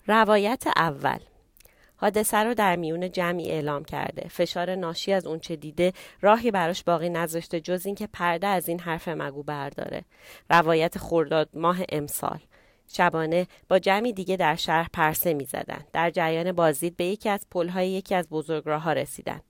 روایت 0.06 0.64
اول 0.76 1.18
حادثه 1.96 2.36
رو 2.36 2.54
در 2.54 2.76
میون 2.76 3.10
جمعی 3.10 3.50
اعلام 3.50 3.84
کرده 3.84 4.28
فشار 4.28 4.74
ناشی 4.74 5.12
از 5.12 5.26
اونچه 5.26 5.56
دیده 5.56 5.92
راهی 6.20 6.50
براش 6.50 6.84
باقی 6.84 7.08
نذاشته 7.08 7.60
جز 7.60 7.86
اینکه 7.86 8.06
پرده 8.06 8.46
از 8.46 8.68
این 8.68 8.80
حرف 8.80 9.08
مگو 9.08 9.42
برداره 9.42 10.04
روایت 10.50 10.98
خرداد 10.98 11.48
ماه 11.54 11.78
امسال 11.88 12.38
شبانه 12.88 13.46
با 13.68 13.78
جمعی 13.78 14.12
دیگه 14.12 14.36
در 14.36 14.56
شهر 14.56 14.88
پرسه 14.92 15.34
می 15.34 15.44
زدن. 15.44 15.84
در 15.92 16.10
جریان 16.10 16.52
بازدید 16.52 16.96
به 16.96 17.04
یکی 17.04 17.28
از 17.28 17.46
پلهای 17.50 17.90
یکی 17.90 18.14
از 18.14 18.28
بزرگراه 18.28 18.82
ها 18.82 18.92
رسیدن. 18.92 19.40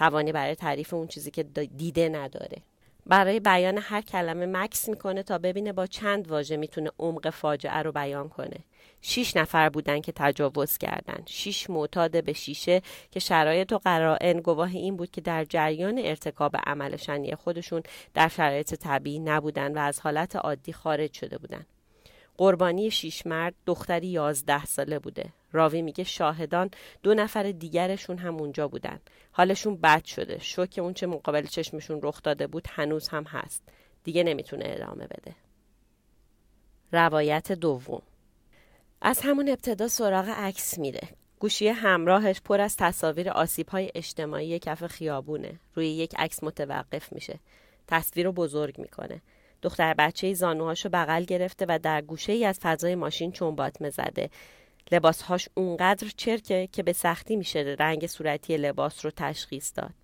توانی 0.00 0.32
برای 0.32 0.54
تعریف 0.54 0.94
اون 0.94 1.06
چیزی 1.06 1.30
که 1.30 1.42
دیده 1.76 2.08
نداره. 2.08 2.56
برای 3.06 3.40
بیان 3.40 3.78
هر 3.78 4.00
کلمه 4.00 4.46
مکس 4.46 4.88
می‌کنه 4.88 5.22
تا 5.22 5.38
ببینه 5.38 5.72
با 5.72 5.86
چند 5.86 6.30
واژه 6.30 6.56
می‌تونه 6.56 6.90
عمق 6.98 7.30
فاجعه 7.30 7.82
رو 7.82 7.92
بیان 7.92 8.28
کنه. 8.28 8.56
شیش 9.00 9.36
نفر 9.36 9.68
بودن 9.68 10.00
که 10.00 10.12
تجاوز 10.16 10.78
کردن. 10.78 11.22
شیش 11.26 11.70
معتاد 11.70 12.24
به 12.24 12.32
شیشه 12.32 12.82
که 13.10 13.20
شرایط 13.20 13.72
و 13.72 13.78
قرائن 13.78 14.40
گواه 14.40 14.70
این 14.70 14.96
بود 14.96 15.10
که 15.10 15.20
در 15.20 15.44
جریان 15.44 15.98
ارتکاب 15.98 16.56
عمل 16.66 16.96
شنی 16.96 17.34
خودشون 17.34 17.82
در 18.14 18.28
شرایط 18.28 18.74
طبیعی 18.74 19.18
نبودن 19.18 19.78
و 19.78 19.78
از 19.78 20.00
حالت 20.00 20.36
عادی 20.36 20.72
خارج 20.72 21.12
شده 21.12 21.38
بودن. 21.38 21.66
قربانی 22.38 22.90
شیش 22.90 23.26
مرد 23.26 23.54
دختری 23.66 24.06
یازده 24.06 24.64
ساله 24.64 24.98
بوده. 24.98 25.32
راوی 25.52 25.82
میگه 25.82 26.04
شاهدان 26.04 26.70
دو 27.02 27.14
نفر 27.14 27.42
دیگرشون 27.42 28.18
هم 28.18 28.34
اونجا 28.36 28.68
بودن. 28.68 29.00
حالشون 29.32 29.76
بد 29.76 30.04
شده. 30.04 30.38
شوک 30.38 30.78
اون 30.82 30.94
چه 30.94 31.06
مقابل 31.06 31.46
چشمشون 31.46 32.00
رخ 32.02 32.22
داده 32.22 32.46
بود 32.46 32.68
هنوز 32.70 33.08
هم 33.08 33.24
هست. 33.24 33.62
دیگه 34.04 34.22
نمی‌تونه 34.22 34.64
ادامه 34.66 35.06
بده. 35.06 35.34
روایت 36.92 37.52
دوم. 37.52 38.02
از 39.02 39.20
همون 39.20 39.48
ابتدا 39.48 39.88
سراغ 39.88 40.28
عکس 40.28 40.78
میره. 40.78 41.08
گوشی 41.38 41.68
همراهش 41.68 42.40
پر 42.40 42.60
از 42.60 42.76
تصاویر 42.76 43.30
آسیب 43.30 43.68
های 43.68 43.90
اجتماعی 43.94 44.58
کف 44.58 44.86
خیابونه. 44.86 45.60
روی 45.74 45.88
یک 45.88 46.14
عکس 46.18 46.44
متوقف 46.44 47.12
میشه. 47.12 47.38
تصویر 47.86 48.26
رو 48.26 48.32
بزرگ 48.32 48.78
می‌کنه. 48.78 49.20
دختر 49.62 49.94
بچه 49.94 50.34
زانوهاشو 50.34 50.88
بغل 50.88 51.24
گرفته 51.24 51.66
و 51.68 51.78
در 51.82 52.02
گوشه 52.02 52.32
ای 52.32 52.44
از 52.44 52.58
فضای 52.62 52.94
ماشین 52.94 53.32
چنباتمه 53.32 53.90
زده 53.90 54.30
لباسهاش 54.92 55.48
اونقدر 55.54 56.08
چرکه 56.16 56.68
که 56.72 56.82
به 56.82 56.92
سختی 56.92 57.36
میشه 57.36 57.76
رنگ 57.78 58.06
صورتی 58.06 58.56
لباس 58.56 59.04
رو 59.04 59.10
تشخیص 59.16 59.72
داد. 59.76 59.94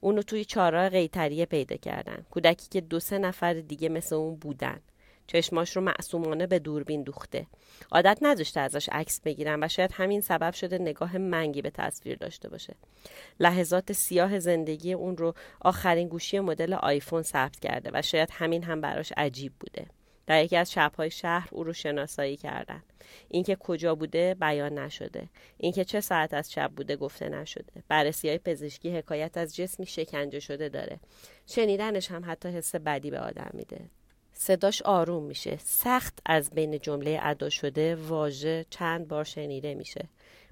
اونو 0.00 0.22
توی 0.22 0.44
چارا 0.44 0.88
قیتریه 0.88 1.46
پیدا 1.46 1.76
کردن. 1.76 2.26
کودکی 2.30 2.68
که 2.70 2.80
دو 2.80 3.00
سه 3.00 3.18
نفر 3.18 3.54
دیگه 3.54 3.88
مثل 3.88 4.14
اون 4.14 4.36
بودن. 4.36 4.80
چشماش 5.26 5.76
رو 5.76 5.82
معصومانه 5.82 6.46
به 6.46 6.58
دوربین 6.58 7.02
دوخته. 7.02 7.46
عادت 7.92 8.18
نداشته 8.22 8.60
ازش 8.60 8.88
عکس 8.92 9.20
بگیرن 9.20 9.64
و 9.64 9.68
شاید 9.68 9.90
همین 9.92 10.20
سبب 10.20 10.54
شده 10.54 10.78
نگاه 10.78 11.18
منگی 11.18 11.62
به 11.62 11.70
تصویر 11.70 12.16
داشته 12.16 12.48
باشه. 12.48 12.74
لحظات 13.40 13.92
سیاه 13.92 14.38
زندگی 14.38 14.92
اون 14.92 15.16
رو 15.16 15.34
آخرین 15.60 16.08
گوشی 16.08 16.40
مدل 16.40 16.72
آیفون 16.74 17.22
ثبت 17.22 17.60
کرده 17.60 17.90
و 17.94 18.02
شاید 18.02 18.28
همین 18.32 18.62
هم 18.62 18.80
براش 18.80 19.12
عجیب 19.16 19.52
بوده. 19.60 19.86
در 20.26 20.44
یکی 20.44 20.56
از 20.56 20.72
شبهای 20.72 21.10
شهر 21.10 21.48
او 21.52 21.64
رو 21.64 21.72
شناسایی 21.72 22.36
کردن. 22.36 22.82
اینکه 23.28 23.56
کجا 23.56 23.94
بوده 23.94 24.34
بیان 24.34 24.78
نشده. 24.78 25.28
اینکه 25.58 25.84
چه 25.84 26.00
ساعت 26.00 26.34
از 26.34 26.52
شب 26.52 26.72
بوده 26.76 26.96
گفته 26.96 27.28
نشده. 27.28 27.82
بررسی 27.88 28.28
های 28.28 28.38
پزشکی 28.38 28.96
حکایت 28.96 29.36
از 29.36 29.56
جسمی 29.56 29.86
شکنجه 29.86 30.40
شده 30.40 30.68
داره. 30.68 31.00
شنیدنش 31.46 32.10
هم 32.10 32.22
حتی 32.26 32.48
حس 32.48 32.74
بدی 32.74 33.10
به 33.10 33.20
آدم 33.20 33.50
میده. 33.52 33.80
صداش 34.32 34.82
آروم 34.82 35.22
میشه. 35.22 35.58
سخت 35.62 36.18
از 36.26 36.50
بین 36.50 36.78
جمله 36.78 37.18
ادا 37.22 37.50
شده 37.50 37.96
واژه 37.96 38.66
چند 38.70 39.08
بار 39.08 39.24
شنیده 39.24 39.74
میشه. 39.74 40.08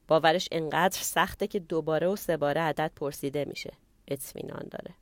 باورش 0.08 0.48
انقدر 0.52 0.98
سخته 1.00 1.46
که 1.46 1.58
دوباره 1.58 2.06
و 2.06 2.16
سه 2.16 2.36
باره 2.36 2.60
عدد 2.60 2.90
پرسیده 2.96 3.44
میشه. 3.44 3.72
اطمینان 4.08 4.66
داره. 4.70 4.94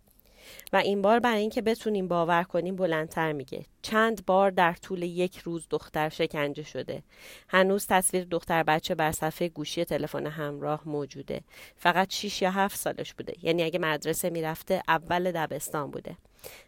و 0.73 0.77
این 0.77 1.03
بار 1.03 1.21
برای 1.21 1.41
اینکه 1.41 1.63
بتونیم 1.63 2.09
باور 2.09 2.43
کنیم 2.43 2.77
بلندتر 2.77 3.33
میگه. 3.33 3.65
چند 3.83 4.27
بار 4.27 4.51
در 4.51 4.73
طول 4.73 5.03
یک 5.03 5.39
روز 5.39 5.67
دختر 5.71 6.09
شکنجه 6.09 6.63
شده. 6.63 7.03
هنوز 7.49 7.87
تصویر 7.87 8.25
دختر 8.25 8.63
بچه 8.63 8.95
بر 8.95 9.13
صفحه 9.13 9.49
گوشی 9.49 9.85
تلفن 9.85 10.27
همراه 10.27 10.83
موجوده. 10.87 11.41
فقط 11.77 12.13
6 12.13 12.43
یا 12.43 12.51
7 12.51 12.79
سالش 12.79 13.15
بوده. 13.15 13.35
یعنی 13.43 13.63
اگه 13.63 13.79
مدرسه 13.79 14.31
می‌رفته 14.31 14.83
اول 14.89 15.33
دبستان 15.33 15.91
بوده. 15.91 16.17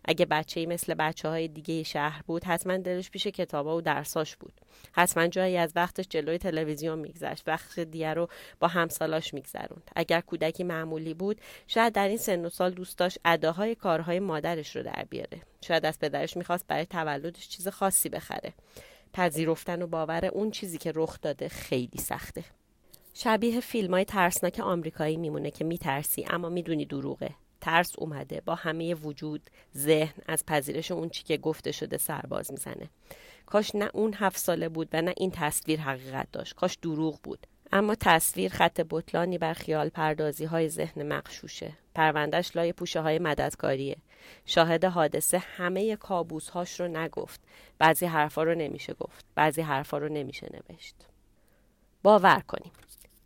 اگه 0.05 0.27
بچه 0.27 0.61
ای 0.61 0.67
مثل 0.67 0.95
بچه 0.95 1.29
های 1.29 1.49
دیگه 1.49 1.83
شهر 1.83 2.23
بود 2.27 2.45
حتما 2.45 2.77
دلش 2.77 3.11
پیش 3.11 3.27
کتابا 3.27 3.77
و 3.77 3.81
درساش 3.81 4.37
بود. 4.37 4.53
حتما 4.93 5.27
جایی 5.27 5.57
از 5.57 5.73
وقتش 5.77 6.09
جلوی 6.09 6.39
تلویزیون 6.39 6.99
میگذشت 6.99 7.49
وقت 7.49 7.81
دیگر 7.81 8.15
رو 8.15 8.29
با 8.61 8.69
همسالاش 8.69 9.35
میگذروند. 9.35 9.91
اگر 9.97 10.21
کودکی 10.21 10.65
معمولی 10.65 11.15
بود 11.15 11.41
شاید 11.67 11.93
در 11.93 12.09
این 12.09 12.19
سن 12.19 12.45
و 12.45 12.49
سال 12.49 12.71
دوست 12.71 12.99
داشت 12.99 13.19
اداهای 13.25 13.75
کارهای 13.75 14.21
مادرش 14.21 14.77
رو 14.77 14.83
در 14.83 15.07
بیاره. 15.11 15.41
شاید 15.61 15.87
از 15.87 15.99
پدرش 15.99 16.37
می‌خواست 16.37 16.67
برای 16.67 16.87
تولدش 16.87 17.49
چیز 17.49 17.69
خاصی 17.69 18.09
بخره. 18.09 18.53
پذیرفتن 19.13 19.83
و 19.83 19.87
باور 19.87 20.27
اون 20.27 20.51
چیزی 20.51 20.79
که 20.79 20.93
رخ 20.95 21.21
داده 21.21 21.49
خیلی 21.49 21.99
سخته. 21.99 22.45
شبیه 23.15 23.61
فیلم 23.61 23.95
های 23.95 24.05
ترسناک 24.05 24.61
آمریکایی 24.61 25.17
میمونه 25.17 25.51
که 25.51 25.65
میترسی 25.65 26.25
اما 26.31 26.49
می‌دونی 26.49 26.85
دروغه. 26.85 27.31
ترس 27.63 27.93
اومده 27.99 28.43
با 28.45 28.55
همه 28.55 28.95
وجود 28.95 29.51
ذهن 29.77 30.23
از 30.27 30.47
پذیرش 30.47 30.91
اون 30.91 31.09
چی 31.09 31.25
که 31.25 31.37
گفته 31.37 31.73
شده 31.73 31.97
سرباز 31.97 32.53
می‌زنه. 32.53 32.91
کاش 33.47 33.75
نه 33.75 33.91
اون 33.95 34.15
هفت 34.15 34.39
ساله 34.39 34.69
بود 34.69 34.89
و 34.93 35.03
نه 35.03 35.15
این 35.17 35.31
تصویر 35.31 35.81
حقیقت 35.81 36.29
داشت. 36.33 36.55
کاش 36.55 36.79
دروغ 36.83 37.21
بود. 37.23 37.47
اما 37.73 37.95
تصویر 37.95 38.53
خط 38.53 38.81
بطلانی 38.91 39.39
بر 39.39 39.55
خیال 39.55 39.89
پردازی 39.89 40.45
های 40.45 40.69
ذهن 40.69 41.03
مقشوشه 41.03 41.73
پروندش 41.95 42.57
لای 42.57 42.73
پوشه 42.73 43.01
های 43.01 43.19
مددکاریه. 43.19 43.97
شاهد 44.47 44.85
حادثه 44.85 45.39
همه 45.39 45.97
کابوس 45.97 46.49
هاش 46.49 46.81
رو 46.81 46.89
نگفت. 46.89 47.41
بعضی 47.79 48.07
حرفا 48.07 48.43
رو 48.43 48.55
نمیشه 48.55 48.95
گفت. 48.95 49.25
بعضی 49.35 49.63
حرفا 49.63 49.99
رو 49.99 50.09
نمیشه 50.09 50.49
نوشت. 50.53 50.97
باور 52.03 52.43
کنیم. 52.49 52.73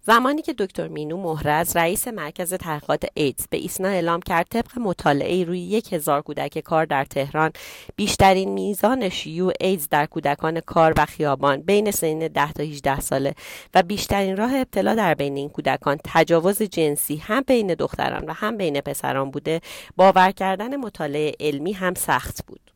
زمانی 0.07 0.43
که 0.43 0.55
دکتر 0.59 0.89
مینو 0.89 1.17
مهرز 1.17 1.77
رئیس 1.77 2.09
مرکز 2.09 2.55
تحقیقات 2.55 3.05
ایدز 3.15 3.47
به 3.51 3.57
ایسنا 3.57 3.89
اعلام 3.89 4.21
کرد 4.21 4.47
طبق 4.51 4.79
مطالعه 4.79 5.45
روی 5.45 5.61
یک 5.61 5.93
هزار 5.93 6.23
کودک 6.23 6.59
کار 6.59 6.85
در 6.85 7.05
تهران 7.05 7.53
بیشترین 7.97 8.49
میزان 8.49 9.09
شیوع 9.09 9.53
ایدز 9.61 9.89
در 9.89 10.07
کودکان 10.07 10.61
کار 10.61 10.95
و 10.97 11.07
خیابان 11.07 11.63
بین 11.63 11.91
سنین 11.91 12.29
10 12.29 12.53
تا 12.53 12.63
18 12.63 13.01
ساله 13.01 13.35
و 13.75 13.83
بیشترین 13.83 14.37
راه 14.37 14.55
ابتلا 14.55 14.95
در 14.95 15.15
بین 15.15 15.37
این 15.37 15.49
کودکان 15.49 15.99
تجاوز 16.05 16.63
جنسی 16.63 17.17
هم 17.17 17.41
بین 17.47 17.75
دختران 17.75 18.25
و 18.25 18.33
هم 18.33 18.57
بین 18.57 18.81
پسران 18.81 19.31
بوده 19.31 19.61
باور 19.97 20.31
کردن 20.31 20.77
مطالعه 20.77 21.33
علمی 21.41 21.73
هم 21.73 21.95
سخت 21.95 22.47
بود. 22.47 22.75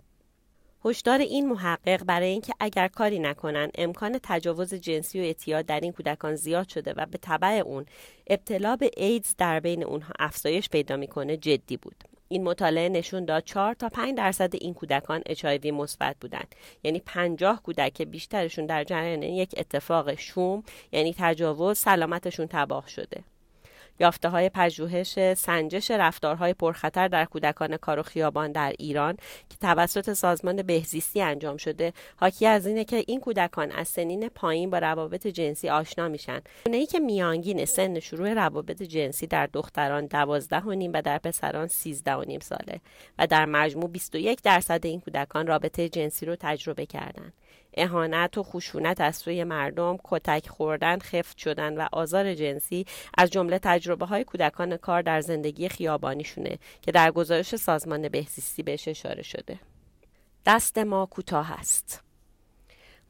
هشدار 0.85 1.19
این 1.19 1.49
محقق 1.49 2.05
برای 2.05 2.29
اینکه 2.29 2.53
اگر 2.61 2.89
کاری 2.89 3.19
نکنن 3.19 3.71
امکان 3.75 4.21
تجاوز 4.23 4.75
جنسی 4.75 5.21
و 5.21 5.23
اعتیاد 5.23 5.67
در 5.67 5.81
این 5.81 5.93
کودکان 5.93 6.35
زیاد 6.35 6.69
شده 6.69 6.95
و 6.97 7.07
به 7.07 7.19
طبع 7.19 7.63
اون 7.67 7.87
ابتلا 8.27 8.77
به 8.77 8.91
ایدز 8.97 9.35
در 9.39 9.61
بین 9.61 9.85
اونها 9.85 10.13
افزایش 10.19 10.69
پیدا 10.69 10.97
می‌کنه 10.97 11.37
جدی 11.37 11.77
بود. 11.77 12.05
این 12.29 12.45
مطالعه 12.45 12.89
نشون 12.89 13.25
داد 13.25 13.45
4 13.45 13.75
تا 13.75 13.89
5 13.89 14.17
درصد 14.17 14.55
این 14.55 14.75
کودکان 14.75 15.21
HIV 15.21 15.67
مثبت 15.67 16.17
بودند. 16.21 16.55
یعنی 16.85 17.01
50 17.07 17.63
کودک 17.63 18.03
بیشترشون 18.03 18.67
در 18.67 18.85
جریان 18.85 19.23
یک 19.23 19.55
اتفاق 19.57 20.15
شوم 20.15 20.63
یعنی 20.93 21.15
تجاوز 21.19 21.79
سلامتشون 21.79 22.47
تباه 22.51 22.89
شده. 22.89 23.25
یافته 24.00 24.28
های 24.28 24.49
پژوهش 24.49 25.35
سنجش 25.35 25.90
رفتارهای 25.90 26.54
پرخطر 26.54 27.09
در 27.09 27.25
کودکان 27.25 27.76
کار 27.76 27.99
و 27.99 28.02
خیابان 28.02 28.52
در 28.52 28.73
ایران 28.78 29.16
که 29.50 29.57
توسط 29.61 30.12
سازمان 30.12 30.62
بهزیستی 30.62 31.23
انجام 31.23 31.57
شده 31.57 31.92
حاکی 32.16 32.47
از 32.47 32.66
اینه 32.66 32.85
که 32.85 33.04
این 33.07 33.21
کودکان 33.21 33.71
از 33.71 33.88
سنین 33.88 34.28
پایین 34.28 34.71
با 34.71 34.78
روابط 34.78 35.26
جنسی 35.26 35.69
آشنا 35.69 36.09
میشن 36.09 36.40
ای 36.66 36.87
که 36.87 36.99
میانگین 36.99 37.64
سن 37.64 38.00
شروع 38.00 38.35
روابط 38.35 38.83
جنسی 38.83 39.26
در 39.26 39.49
دختران 39.52 40.07
دوازده 40.07 40.61
و 40.61 40.73
نیم 40.73 40.92
و 40.95 41.02
در 41.02 41.19
پسران 41.19 41.66
سیزده 41.66 42.14
و 42.14 42.25
نیم 42.25 42.40
ساله 42.40 42.80
و 43.19 43.26
در 43.26 43.45
مجموع 43.45 43.90
21 43.90 44.42
درصد 44.42 44.87
این 44.87 45.00
کودکان 45.00 45.47
رابطه 45.47 45.88
جنسی 45.88 46.26
رو 46.26 46.37
تجربه 46.40 46.87
کردند. 46.87 47.33
اهانت 47.75 48.39
و 48.39 48.43
خشونت 48.43 49.00
از 49.00 49.17
سوی 49.17 49.45
مردم، 49.45 49.99
کتک 50.05 50.49
خوردن، 50.49 50.99
خفت 50.99 51.39
شدن 51.39 51.77
و 51.77 51.87
آزار 51.93 52.35
جنسی 52.35 52.87
از 53.19 53.31
جمله 53.31 53.59
تجربه 53.59 54.07
های 54.07 54.25
کودکان 54.25 54.77
کار 54.77 55.03
در 55.03 55.21
زندگی 55.21 55.69
خیابانیشونه 55.69 56.59
که 56.83 56.93
در 56.93 57.11
گزارش 57.11 57.57
سازمان 57.57 58.09
بهزیستی 58.09 58.62
بهش 58.62 58.89
اشاره 58.89 59.23
شده. 59.23 59.59
دست 60.47 60.79
ما 60.79 61.07
کوتاه 61.07 61.53
است. 61.53 62.10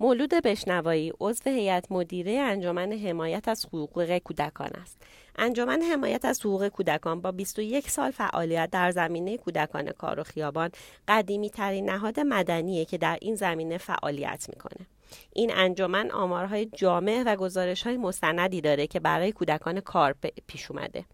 مولود 0.02 0.34
بشنوایی 0.34 1.12
عضو 1.20 1.50
هیئت 1.50 1.92
مدیره 1.92 2.32
انجمن 2.32 2.92
حمایت 2.92 3.48
از 3.48 3.66
حقوق 3.66 4.18
کودکان 4.18 4.70
است. 4.82 5.02
انجمن 5.36 5.82
حمایت 5.82 6.24
از 6.24 6.40
حقوق 6.40 6.68
کودکان 6.68 7.20
با 7.20 7.32
21 7.32 7.90
سال 7.90 8.10
فعالیت 8.10 8.70
در 8.72 8.90
زمینه 8.90 9.36
کودکان 9.36 9.90
کار 9.90 10.20
و 10.20 10.22
خیابان 10.22 10.70
قدیمی 11.08 11.50
ترین 11.50 11.90
نهاد 11.90 12.20
مدنیه 12.20 12.84
که 12.84 12.98
در 12.98 13.18
این 13.20 13.34
زمینه 13.34 13.78
فعالیت 13.78 14.46
می‌کنه. 14.48 14.86
این 15.32 15.54
انجمن 15.54 16.10
آمارهای 16.10 16.66
جامع 16.66 17.22
و 17.26 17.36
گزارش 17.36 17.82
های 17.82 17.96
مستندی 17.96 18.60
داره 18.60 18.86
که 18.86 19.00
برای 19.00 19.32
کودکان 19.32 19.80
کار 19.80 20.14
پیش 20.46 20.70
اومده. 20.70 21.04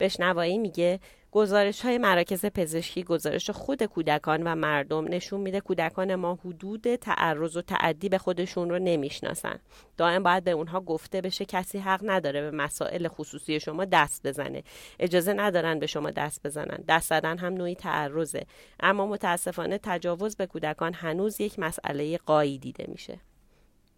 بشنوایی 0.00 0.58
میگه 0.58 1.00
گزارش 1.32 1.80
های 1.80 1.98
مراکز 1.98 2.46
پزشکی 2.46 3.02
گزارش 3.02 3.50
خود 3.50 3.82
کودکان 3.82 4.42
و 4.42 4.54
مردم 4.54 5.04
نشون 5.08 5.40
میده 5.40 5.60
کودکان 5.60 6.14
ما 6.14 6.38
حدود 6.44 6.94
تعرض 6.94 7.56
و 7.56 7.62
تعدی 7.62 8.08
به 8.08 8.18
خودشون 8.18 8.70
رو 8.70 8.78
نمی‌شناسن. 8.78 9.58
دائم 9.96 10.22
باید 10.22 10.44
به 10.44 10.50
اونها 10.50 10.80
گفته 10.80 11.20
بشه 11.20 11.44
کسی 11.44 11.78
حق 11.78 12.00
نداره 12.04 12.40
به 12.40 12.50
مسائل 12.50 13.08
خصوصی 13.08 13.60
شما 13.60 13.84
دست 13.84 14.26
بزنه. 14.26 14.62
اجازه 14.98 15.32
ندارن 15.32 15.78
به 15.78 15.86
شما 15.86 16.10
دست 16.10 16.42
بزنن. 16.46 16.84
دست 16.88 17.08
زدن 17.08 17.38
هم 17.38 17.54
نوعی 17.54 17.74
تعرضه. 17.74 18.46
اما 18.80 19.06
متاسفانه 19.06 19.78
تجاوز 19.82 20.36
به 20.36 20.46
کودکان 20.46 20.94
هنوز 20.94 21.40
یک 21.40 21.58
مسئله 21.58 22.18
قایی 22.18 22.58
دیده 22.58 22.84
میشه. 22.88 23.20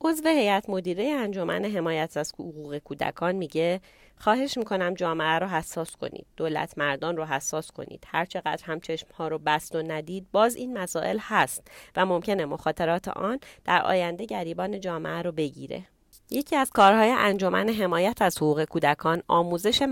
عضو 0.03 0.29
هیئت 0.29 0.71
مدیره 0.71 1.05
انجمن 1.05 1.65
حمایت 1.65 2.17
از 2.17 2.33
حقوق 2.33 2.79
کودکان 2.79 3.37
میگه 3.37 3.81
خواهش 4.17 4.59
می‌کنم 4.59 4.95
جامعه 4.95 5.39
رو 5.39 5.47
حساس 5.47 5.97
کنید 5.97 6.27
دولت 6.37 6.79
مردان 6.79 7.17
رو 7.17 7.25
حساس 7.25 7.71
کنید. 7.71 8.05
هر 8.07 8.25
چقدر 8.25 8.65
هم 8.65 8.81
چشم 8.81 9.07
ها 9.19 9.29
رو 9.29 9.39
بست 9.39 9.75
و 9.75 9.83
ندید 9.83 10.27
باز 10.33 10.57
این 10.57 10.79
مسائل 10.79 11.19
هست 11.21 11.71
و 11.97 12.07
ممکنه 12.07 12.45
مخاطرات 12.45 13.09
آن 13.09 13.41
در 13.65 13.83
آینده 13.83 14.25
گریبان 14.25 14.81
جامعه 14.81 15.23
رو 15.23 15.33
بگیره. 15.33 15.87
یکی 16.33 16.57
از 16.57 16.71
کارهای 16.71 17.11
انجمن 17.11 17.69
حمایت 17.69 18.23
از 18.23 18.37
حقوق 18.37 18.65
کودکان 18.65 19.23
آموزش 19.29 19.83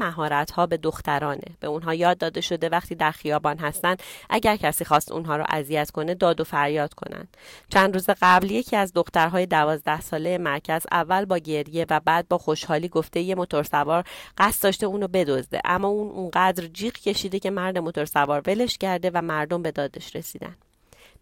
ها 0.55 0.67
به 0.67 0.77
دخترانه. 0.77 1.57
به 1.61 1.67
اونها 1.67 1.95
یاد 1.95 2.19
داده 2.19 2.41
شده 2.41 2.69
وقتی 2.69 2.95
در 2.95 3.11
خیابان 3.11 3.59
هستند 3.59 4.03
اگر 4.31 4.57
کسی 4.57 4.85
خواست 4.85 5.13
اونها 5.13 5.37
رو 5.37 5.45
اذیت 5.49 5.91
کنه 5.91 6.15
داد 6.15 6.41
و 6.41 6.45
فریاد 6.45 6.95
کنند. 6.95 7.37
چند 7.69 7.95
روز 7.95 8.07
قبل 8.23 8.51
یکی 8.51 8.77
از 8.77 8.93
دخترهای 8.93 9.47
دوازده 9.47 10.01
ساله 10.01 10.39
مرکز 10.39 10.83
اول 10.93 11.25
با 11.25 11.39
گریه 11.39 11.87
و 11.91 12.01
بعد 12.05 12.29
با 12.29 12.39
خوشحالی 12.39 12.89
گفته 12.89 13.21
یه 13.21 13.35
موتورسوار 13.35 14.05
قصد 14.39 14.63
داشته 14.63 14.87
اونو 14.87 15.09
بدزده 15.09 15.61
اما 15.65 15.89
اون 15.89 16.09
اونقدر 16.09 16.67
جیغ 16.67 16.93
کشیده 16.93 17.39
که 17.39 17.51
مرد 17.51 17.79
موتورسوار 17.79 18.43
ولش 18.47 18.79
کرده 18.79 19.11
و 19.15 19.23
مردم 19.23 19.63
به 19.63 19.71
دادش 19.71 20.17
رسیدن. 20.17 20.57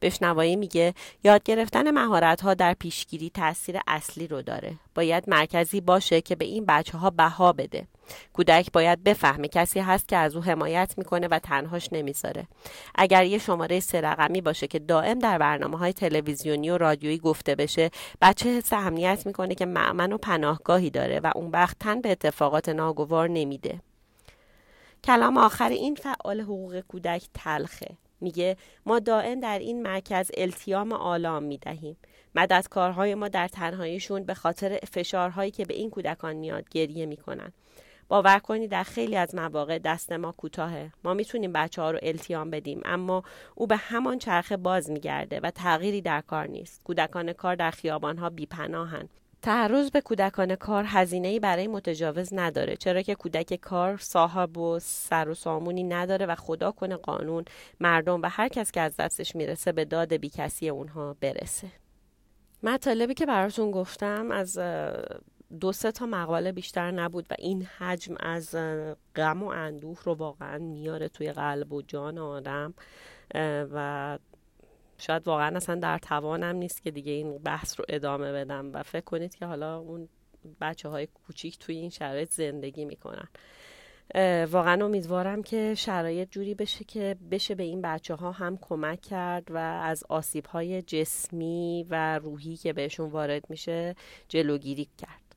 بشنوایی 0.00 0.56
میگه 0.56 0.94
یاد 1.24 1.42
گرفتن 1.42 1.90
مهارت 1.90 2.40
ها 2.40 2.54
در 2.54 2.74
پیشگیری 2.74 3.30
تاثیر 3.30 3.78
اصلی 3.86 4.26
رو 4.26 4.42
داره. 4.42 4.74
باید 4.94 5.30
مرکزی 5.30 5.80
باشه 5.80 6.20
که 6.20 6.36
به 6.36 6.44
این 6.44 6.64
بچه 6.66 6.98
ها 6.98 7.10
بها 7.10 7.52
بده. 7.52 7.86
کودک 8.32 8.72
باید 8.72 9.04
بفهمه 9.04 9.48
کسی 9.48 9.80
هست 9.80 10.08
که 10.08 10.16
از 10.16 10.36
او 10.36 10.42
حمایت 10.42 10.94
می‌کنه 10.96 11.28
و 11.28 11.38
تنهاش 11.38 11.88
نمی‌ذاره. 11.92 12.46
اگر 12.94 13.24
یه 13.24 13.38
شماره 13.38 13.80
سه 13.80 14.00
رقمی 14.00 14.40
باشه 14.40 14.66
که 14.66 14.78
دائم 14.78 15.18
در 15.18 15.38
برنامه 15.38 15.78
های 15.78 15.92
تلویزیونی 15.92 16.70
و 16.70 16.78
رادیویی 16.78 17.18
گفته 17.18 17.54
بشه 17.54 17.90
بچه 18.20 18.48
حس 18.48 18.72
امنیت 18.72 19.26
می‌کنه 19.26 19.54
که 19.54 19.66
معمن 19.66 20.12
و 20.12 20.18
پناهگاهی 20.18 20.90
داره 20.90 21.20
و 21.20 21.32
اون 21.34 21.50
وقت 21.50 21.76
تن 21.80 22.00
به 22.00 22.10
اتفاقات 22.10 22.68
ناگوار 22.68 23.28
نمیده. 23.28 23.80
کلام 25.04 25.38
آخر 25.38 25.68
این 25.68 25.94
فعال 25.94 26.40
حقوق 26.40 26.80
کودک 26.80 27.22
تلخه. 27.34 27.96
میگه 28.20 28.56
ما 28.86 28.98
دائم 28.98 29.40
در 29.40 29.58
این 29.58 29.82
مرکز 29.82 30.30
التیام 30.36 30.92
آلام 30.92 31.42
می‌دهیم. 31.42 31.96
مددکارهای 32.34 33.14
ما 33.14 33.28
در 33.28 33.48
تنهاییشون 33.48 34.24
به 34.24 34.34
خاطر 34.34 34.78
فشارهایی 34.92 35.50
که 35.50 35.64
به 35.64 35.74
این 35.74 35.90
کودکان 35.90 36.36
میاد 36.36 36.68
گریه 36.68 37.06
می‌کنن. 37.06 37.52
باور 38.08 38.38
کنید 38.38 38.70
در 38.70 38.82
خیلی 38.82 39.16
از 39.16 39.34
مواقع 39.34 39.78
دست 39.78 40.12
ما 40.12 40.32
کوتاهه. 40.32 40.92
ما 41.04 41.14
می‌تونیم 41.14 41.52
بچه 41.52 41.82
ها 41.82 41.90
رو 41.90 41.98
التیام 42.02 42.50
بدیم 42.50 42.80
اما 42.84 43.22
او 43.54 43.66
به 43.66 43.76
همان 43.76 44.18
چرخه 44.18 44.56
باز 44.56 44.90
میگرده 44.90 45.40
و 45.40 45.50
تغییری 45.50 46.00
در 46.00 46.20
کار 46.20 46.46
نیست. 46.46 46.80
کودکان 46.84 47.32
کار 47.32 47.54
در 47.54 47.70
خیابان 47.70 48.18
ها 48.18 48.30
بیپناهن. 48.30 49.08
تعرض 49.42 49.90
به 49.90 50.00
کودکان 50.00 50.56
کار 50.56 50.84
هزینه 50.86 51.40
برای 51.40 51.66
متجاوز 51.66 52.34
نداره 52.34 52.76
چرا 52.76 53.02
که 53.02 53.14
کودک 53.14 53.54
کار 53.54 53.96
صاحب 53.96 54.58
و 54.58 54.78
سر 54.78 55.28
و 55.28 55.34
سامونی 55.34 55.84
نداره 55.84 56.26
و 56.26 56.34
خدا 56.34 56.72
کنه 56.72 56.96
قانون 56.96 57.44
مردم 57.80 58.22
و 58.22 58.28
هر 58.28 58.48
کس 58.48 58.72
که 58.72 58.80
از 58.80 58.96
دستش 58.96 59.36
می‌رسه 59.36 59.72
به 59.72 59.84
داد 59.84 60.14
بیکسی 60.14 60.68
اونها 60.68 61.16
برسه. 61.20 61.68
مطالبی 62.62 63.14
که 63.14 63.26
براتون 63.26 63.70
گفتم 63.70 64.30
از 64.30 64.58
دو 65.60 65.72
سه 65.72 65.92
تا 65.92 66.06
مقاله 66.06 66.52
بیشتر 66.52 66.90
نبود 66.90 67.26
و 67.30 67.34
این 67.38 67.62
حجم 67.62 68.14
از 68.20 68.54
غم 69.16 69.42
و 69.42 69.46
اندوه 69.46 69.98
رو 70.04 70.14
واقعا 70.14 70.58
میاره 70.58 71.08
توی 71.08 71.32
قلب 71.32 71.72
و 71.72 71.82
جان 71.82 72.18
آدم 72.18 72.74
و 73.72 74.18
شاید 74.98 75.28
واقعا 75.28 75.56
اصلا 75.56 75.74
در 75.74 75.98
توانم 75.98 76.56
نیست 76.56 76.82
که 76.82 76.90
دیگه 76.90 77.12
این 77.12 77.38
بحث 77.38 77.80
رو 77.80 77.86
ادامه 77.88 78.32
بدم 78.32 78.70
و 78.72 78.82
فکر 78.82 79.04
کنید 79.04 79.34
که 79.34 79.46
حالا 79.46 79.78
اون 79.78 80.08
بچه 80.60 80.88
های 80.88 81.06
کوچیک 81.06 81.58
توی 81.58 81.76
این 81.76 81.90
شرایط 81.90 82.30
زندگی 82.30 82.84
می‌کنن. 82.84 83.28
واقعا 84.50 84.84
امیدوارم 84.84 85.42
که 85.42 85.74
شرایط 85.74 86.30
جوری 86.30 86.54
بشه 86.54 86.84
که 86.84 87.16
بشه 87.30 87.54
به 87.54 87.62
این 87.62 87.82
بچه 87.82 88.14
ها 88.14 88.32
هم 88.32 88.58
کمک 88.60 89.00
کرد 89.00 89.50
و 89.50 89.56
از 89.58 90.04
آسیب 90.08 90.46
های 90.46 90.82
جسمی 90.82 91.86
و 91.90 92.18
روحی 92.18 92.56
که 92.56 92.72
بهشون 92.72 93.10
وارد 93.10 93.50
میشه 93.50 93.94
جلوگیری 94.28 94.88
کرد. 94.98 95.36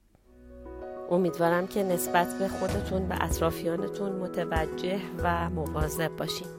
امیدوارم 1.12 1.68
که 1.68 1.84
نسبت 1.84 2.40
به 2.40 2.48
خودتون 2.48 3.08
به 3.08 3.24
اطرافیانتون 3.24 4.12
متوجه 4.12 5.00
و 5.18 5.50
مواظب 5.50 6.16
باشین. 6.18 6.59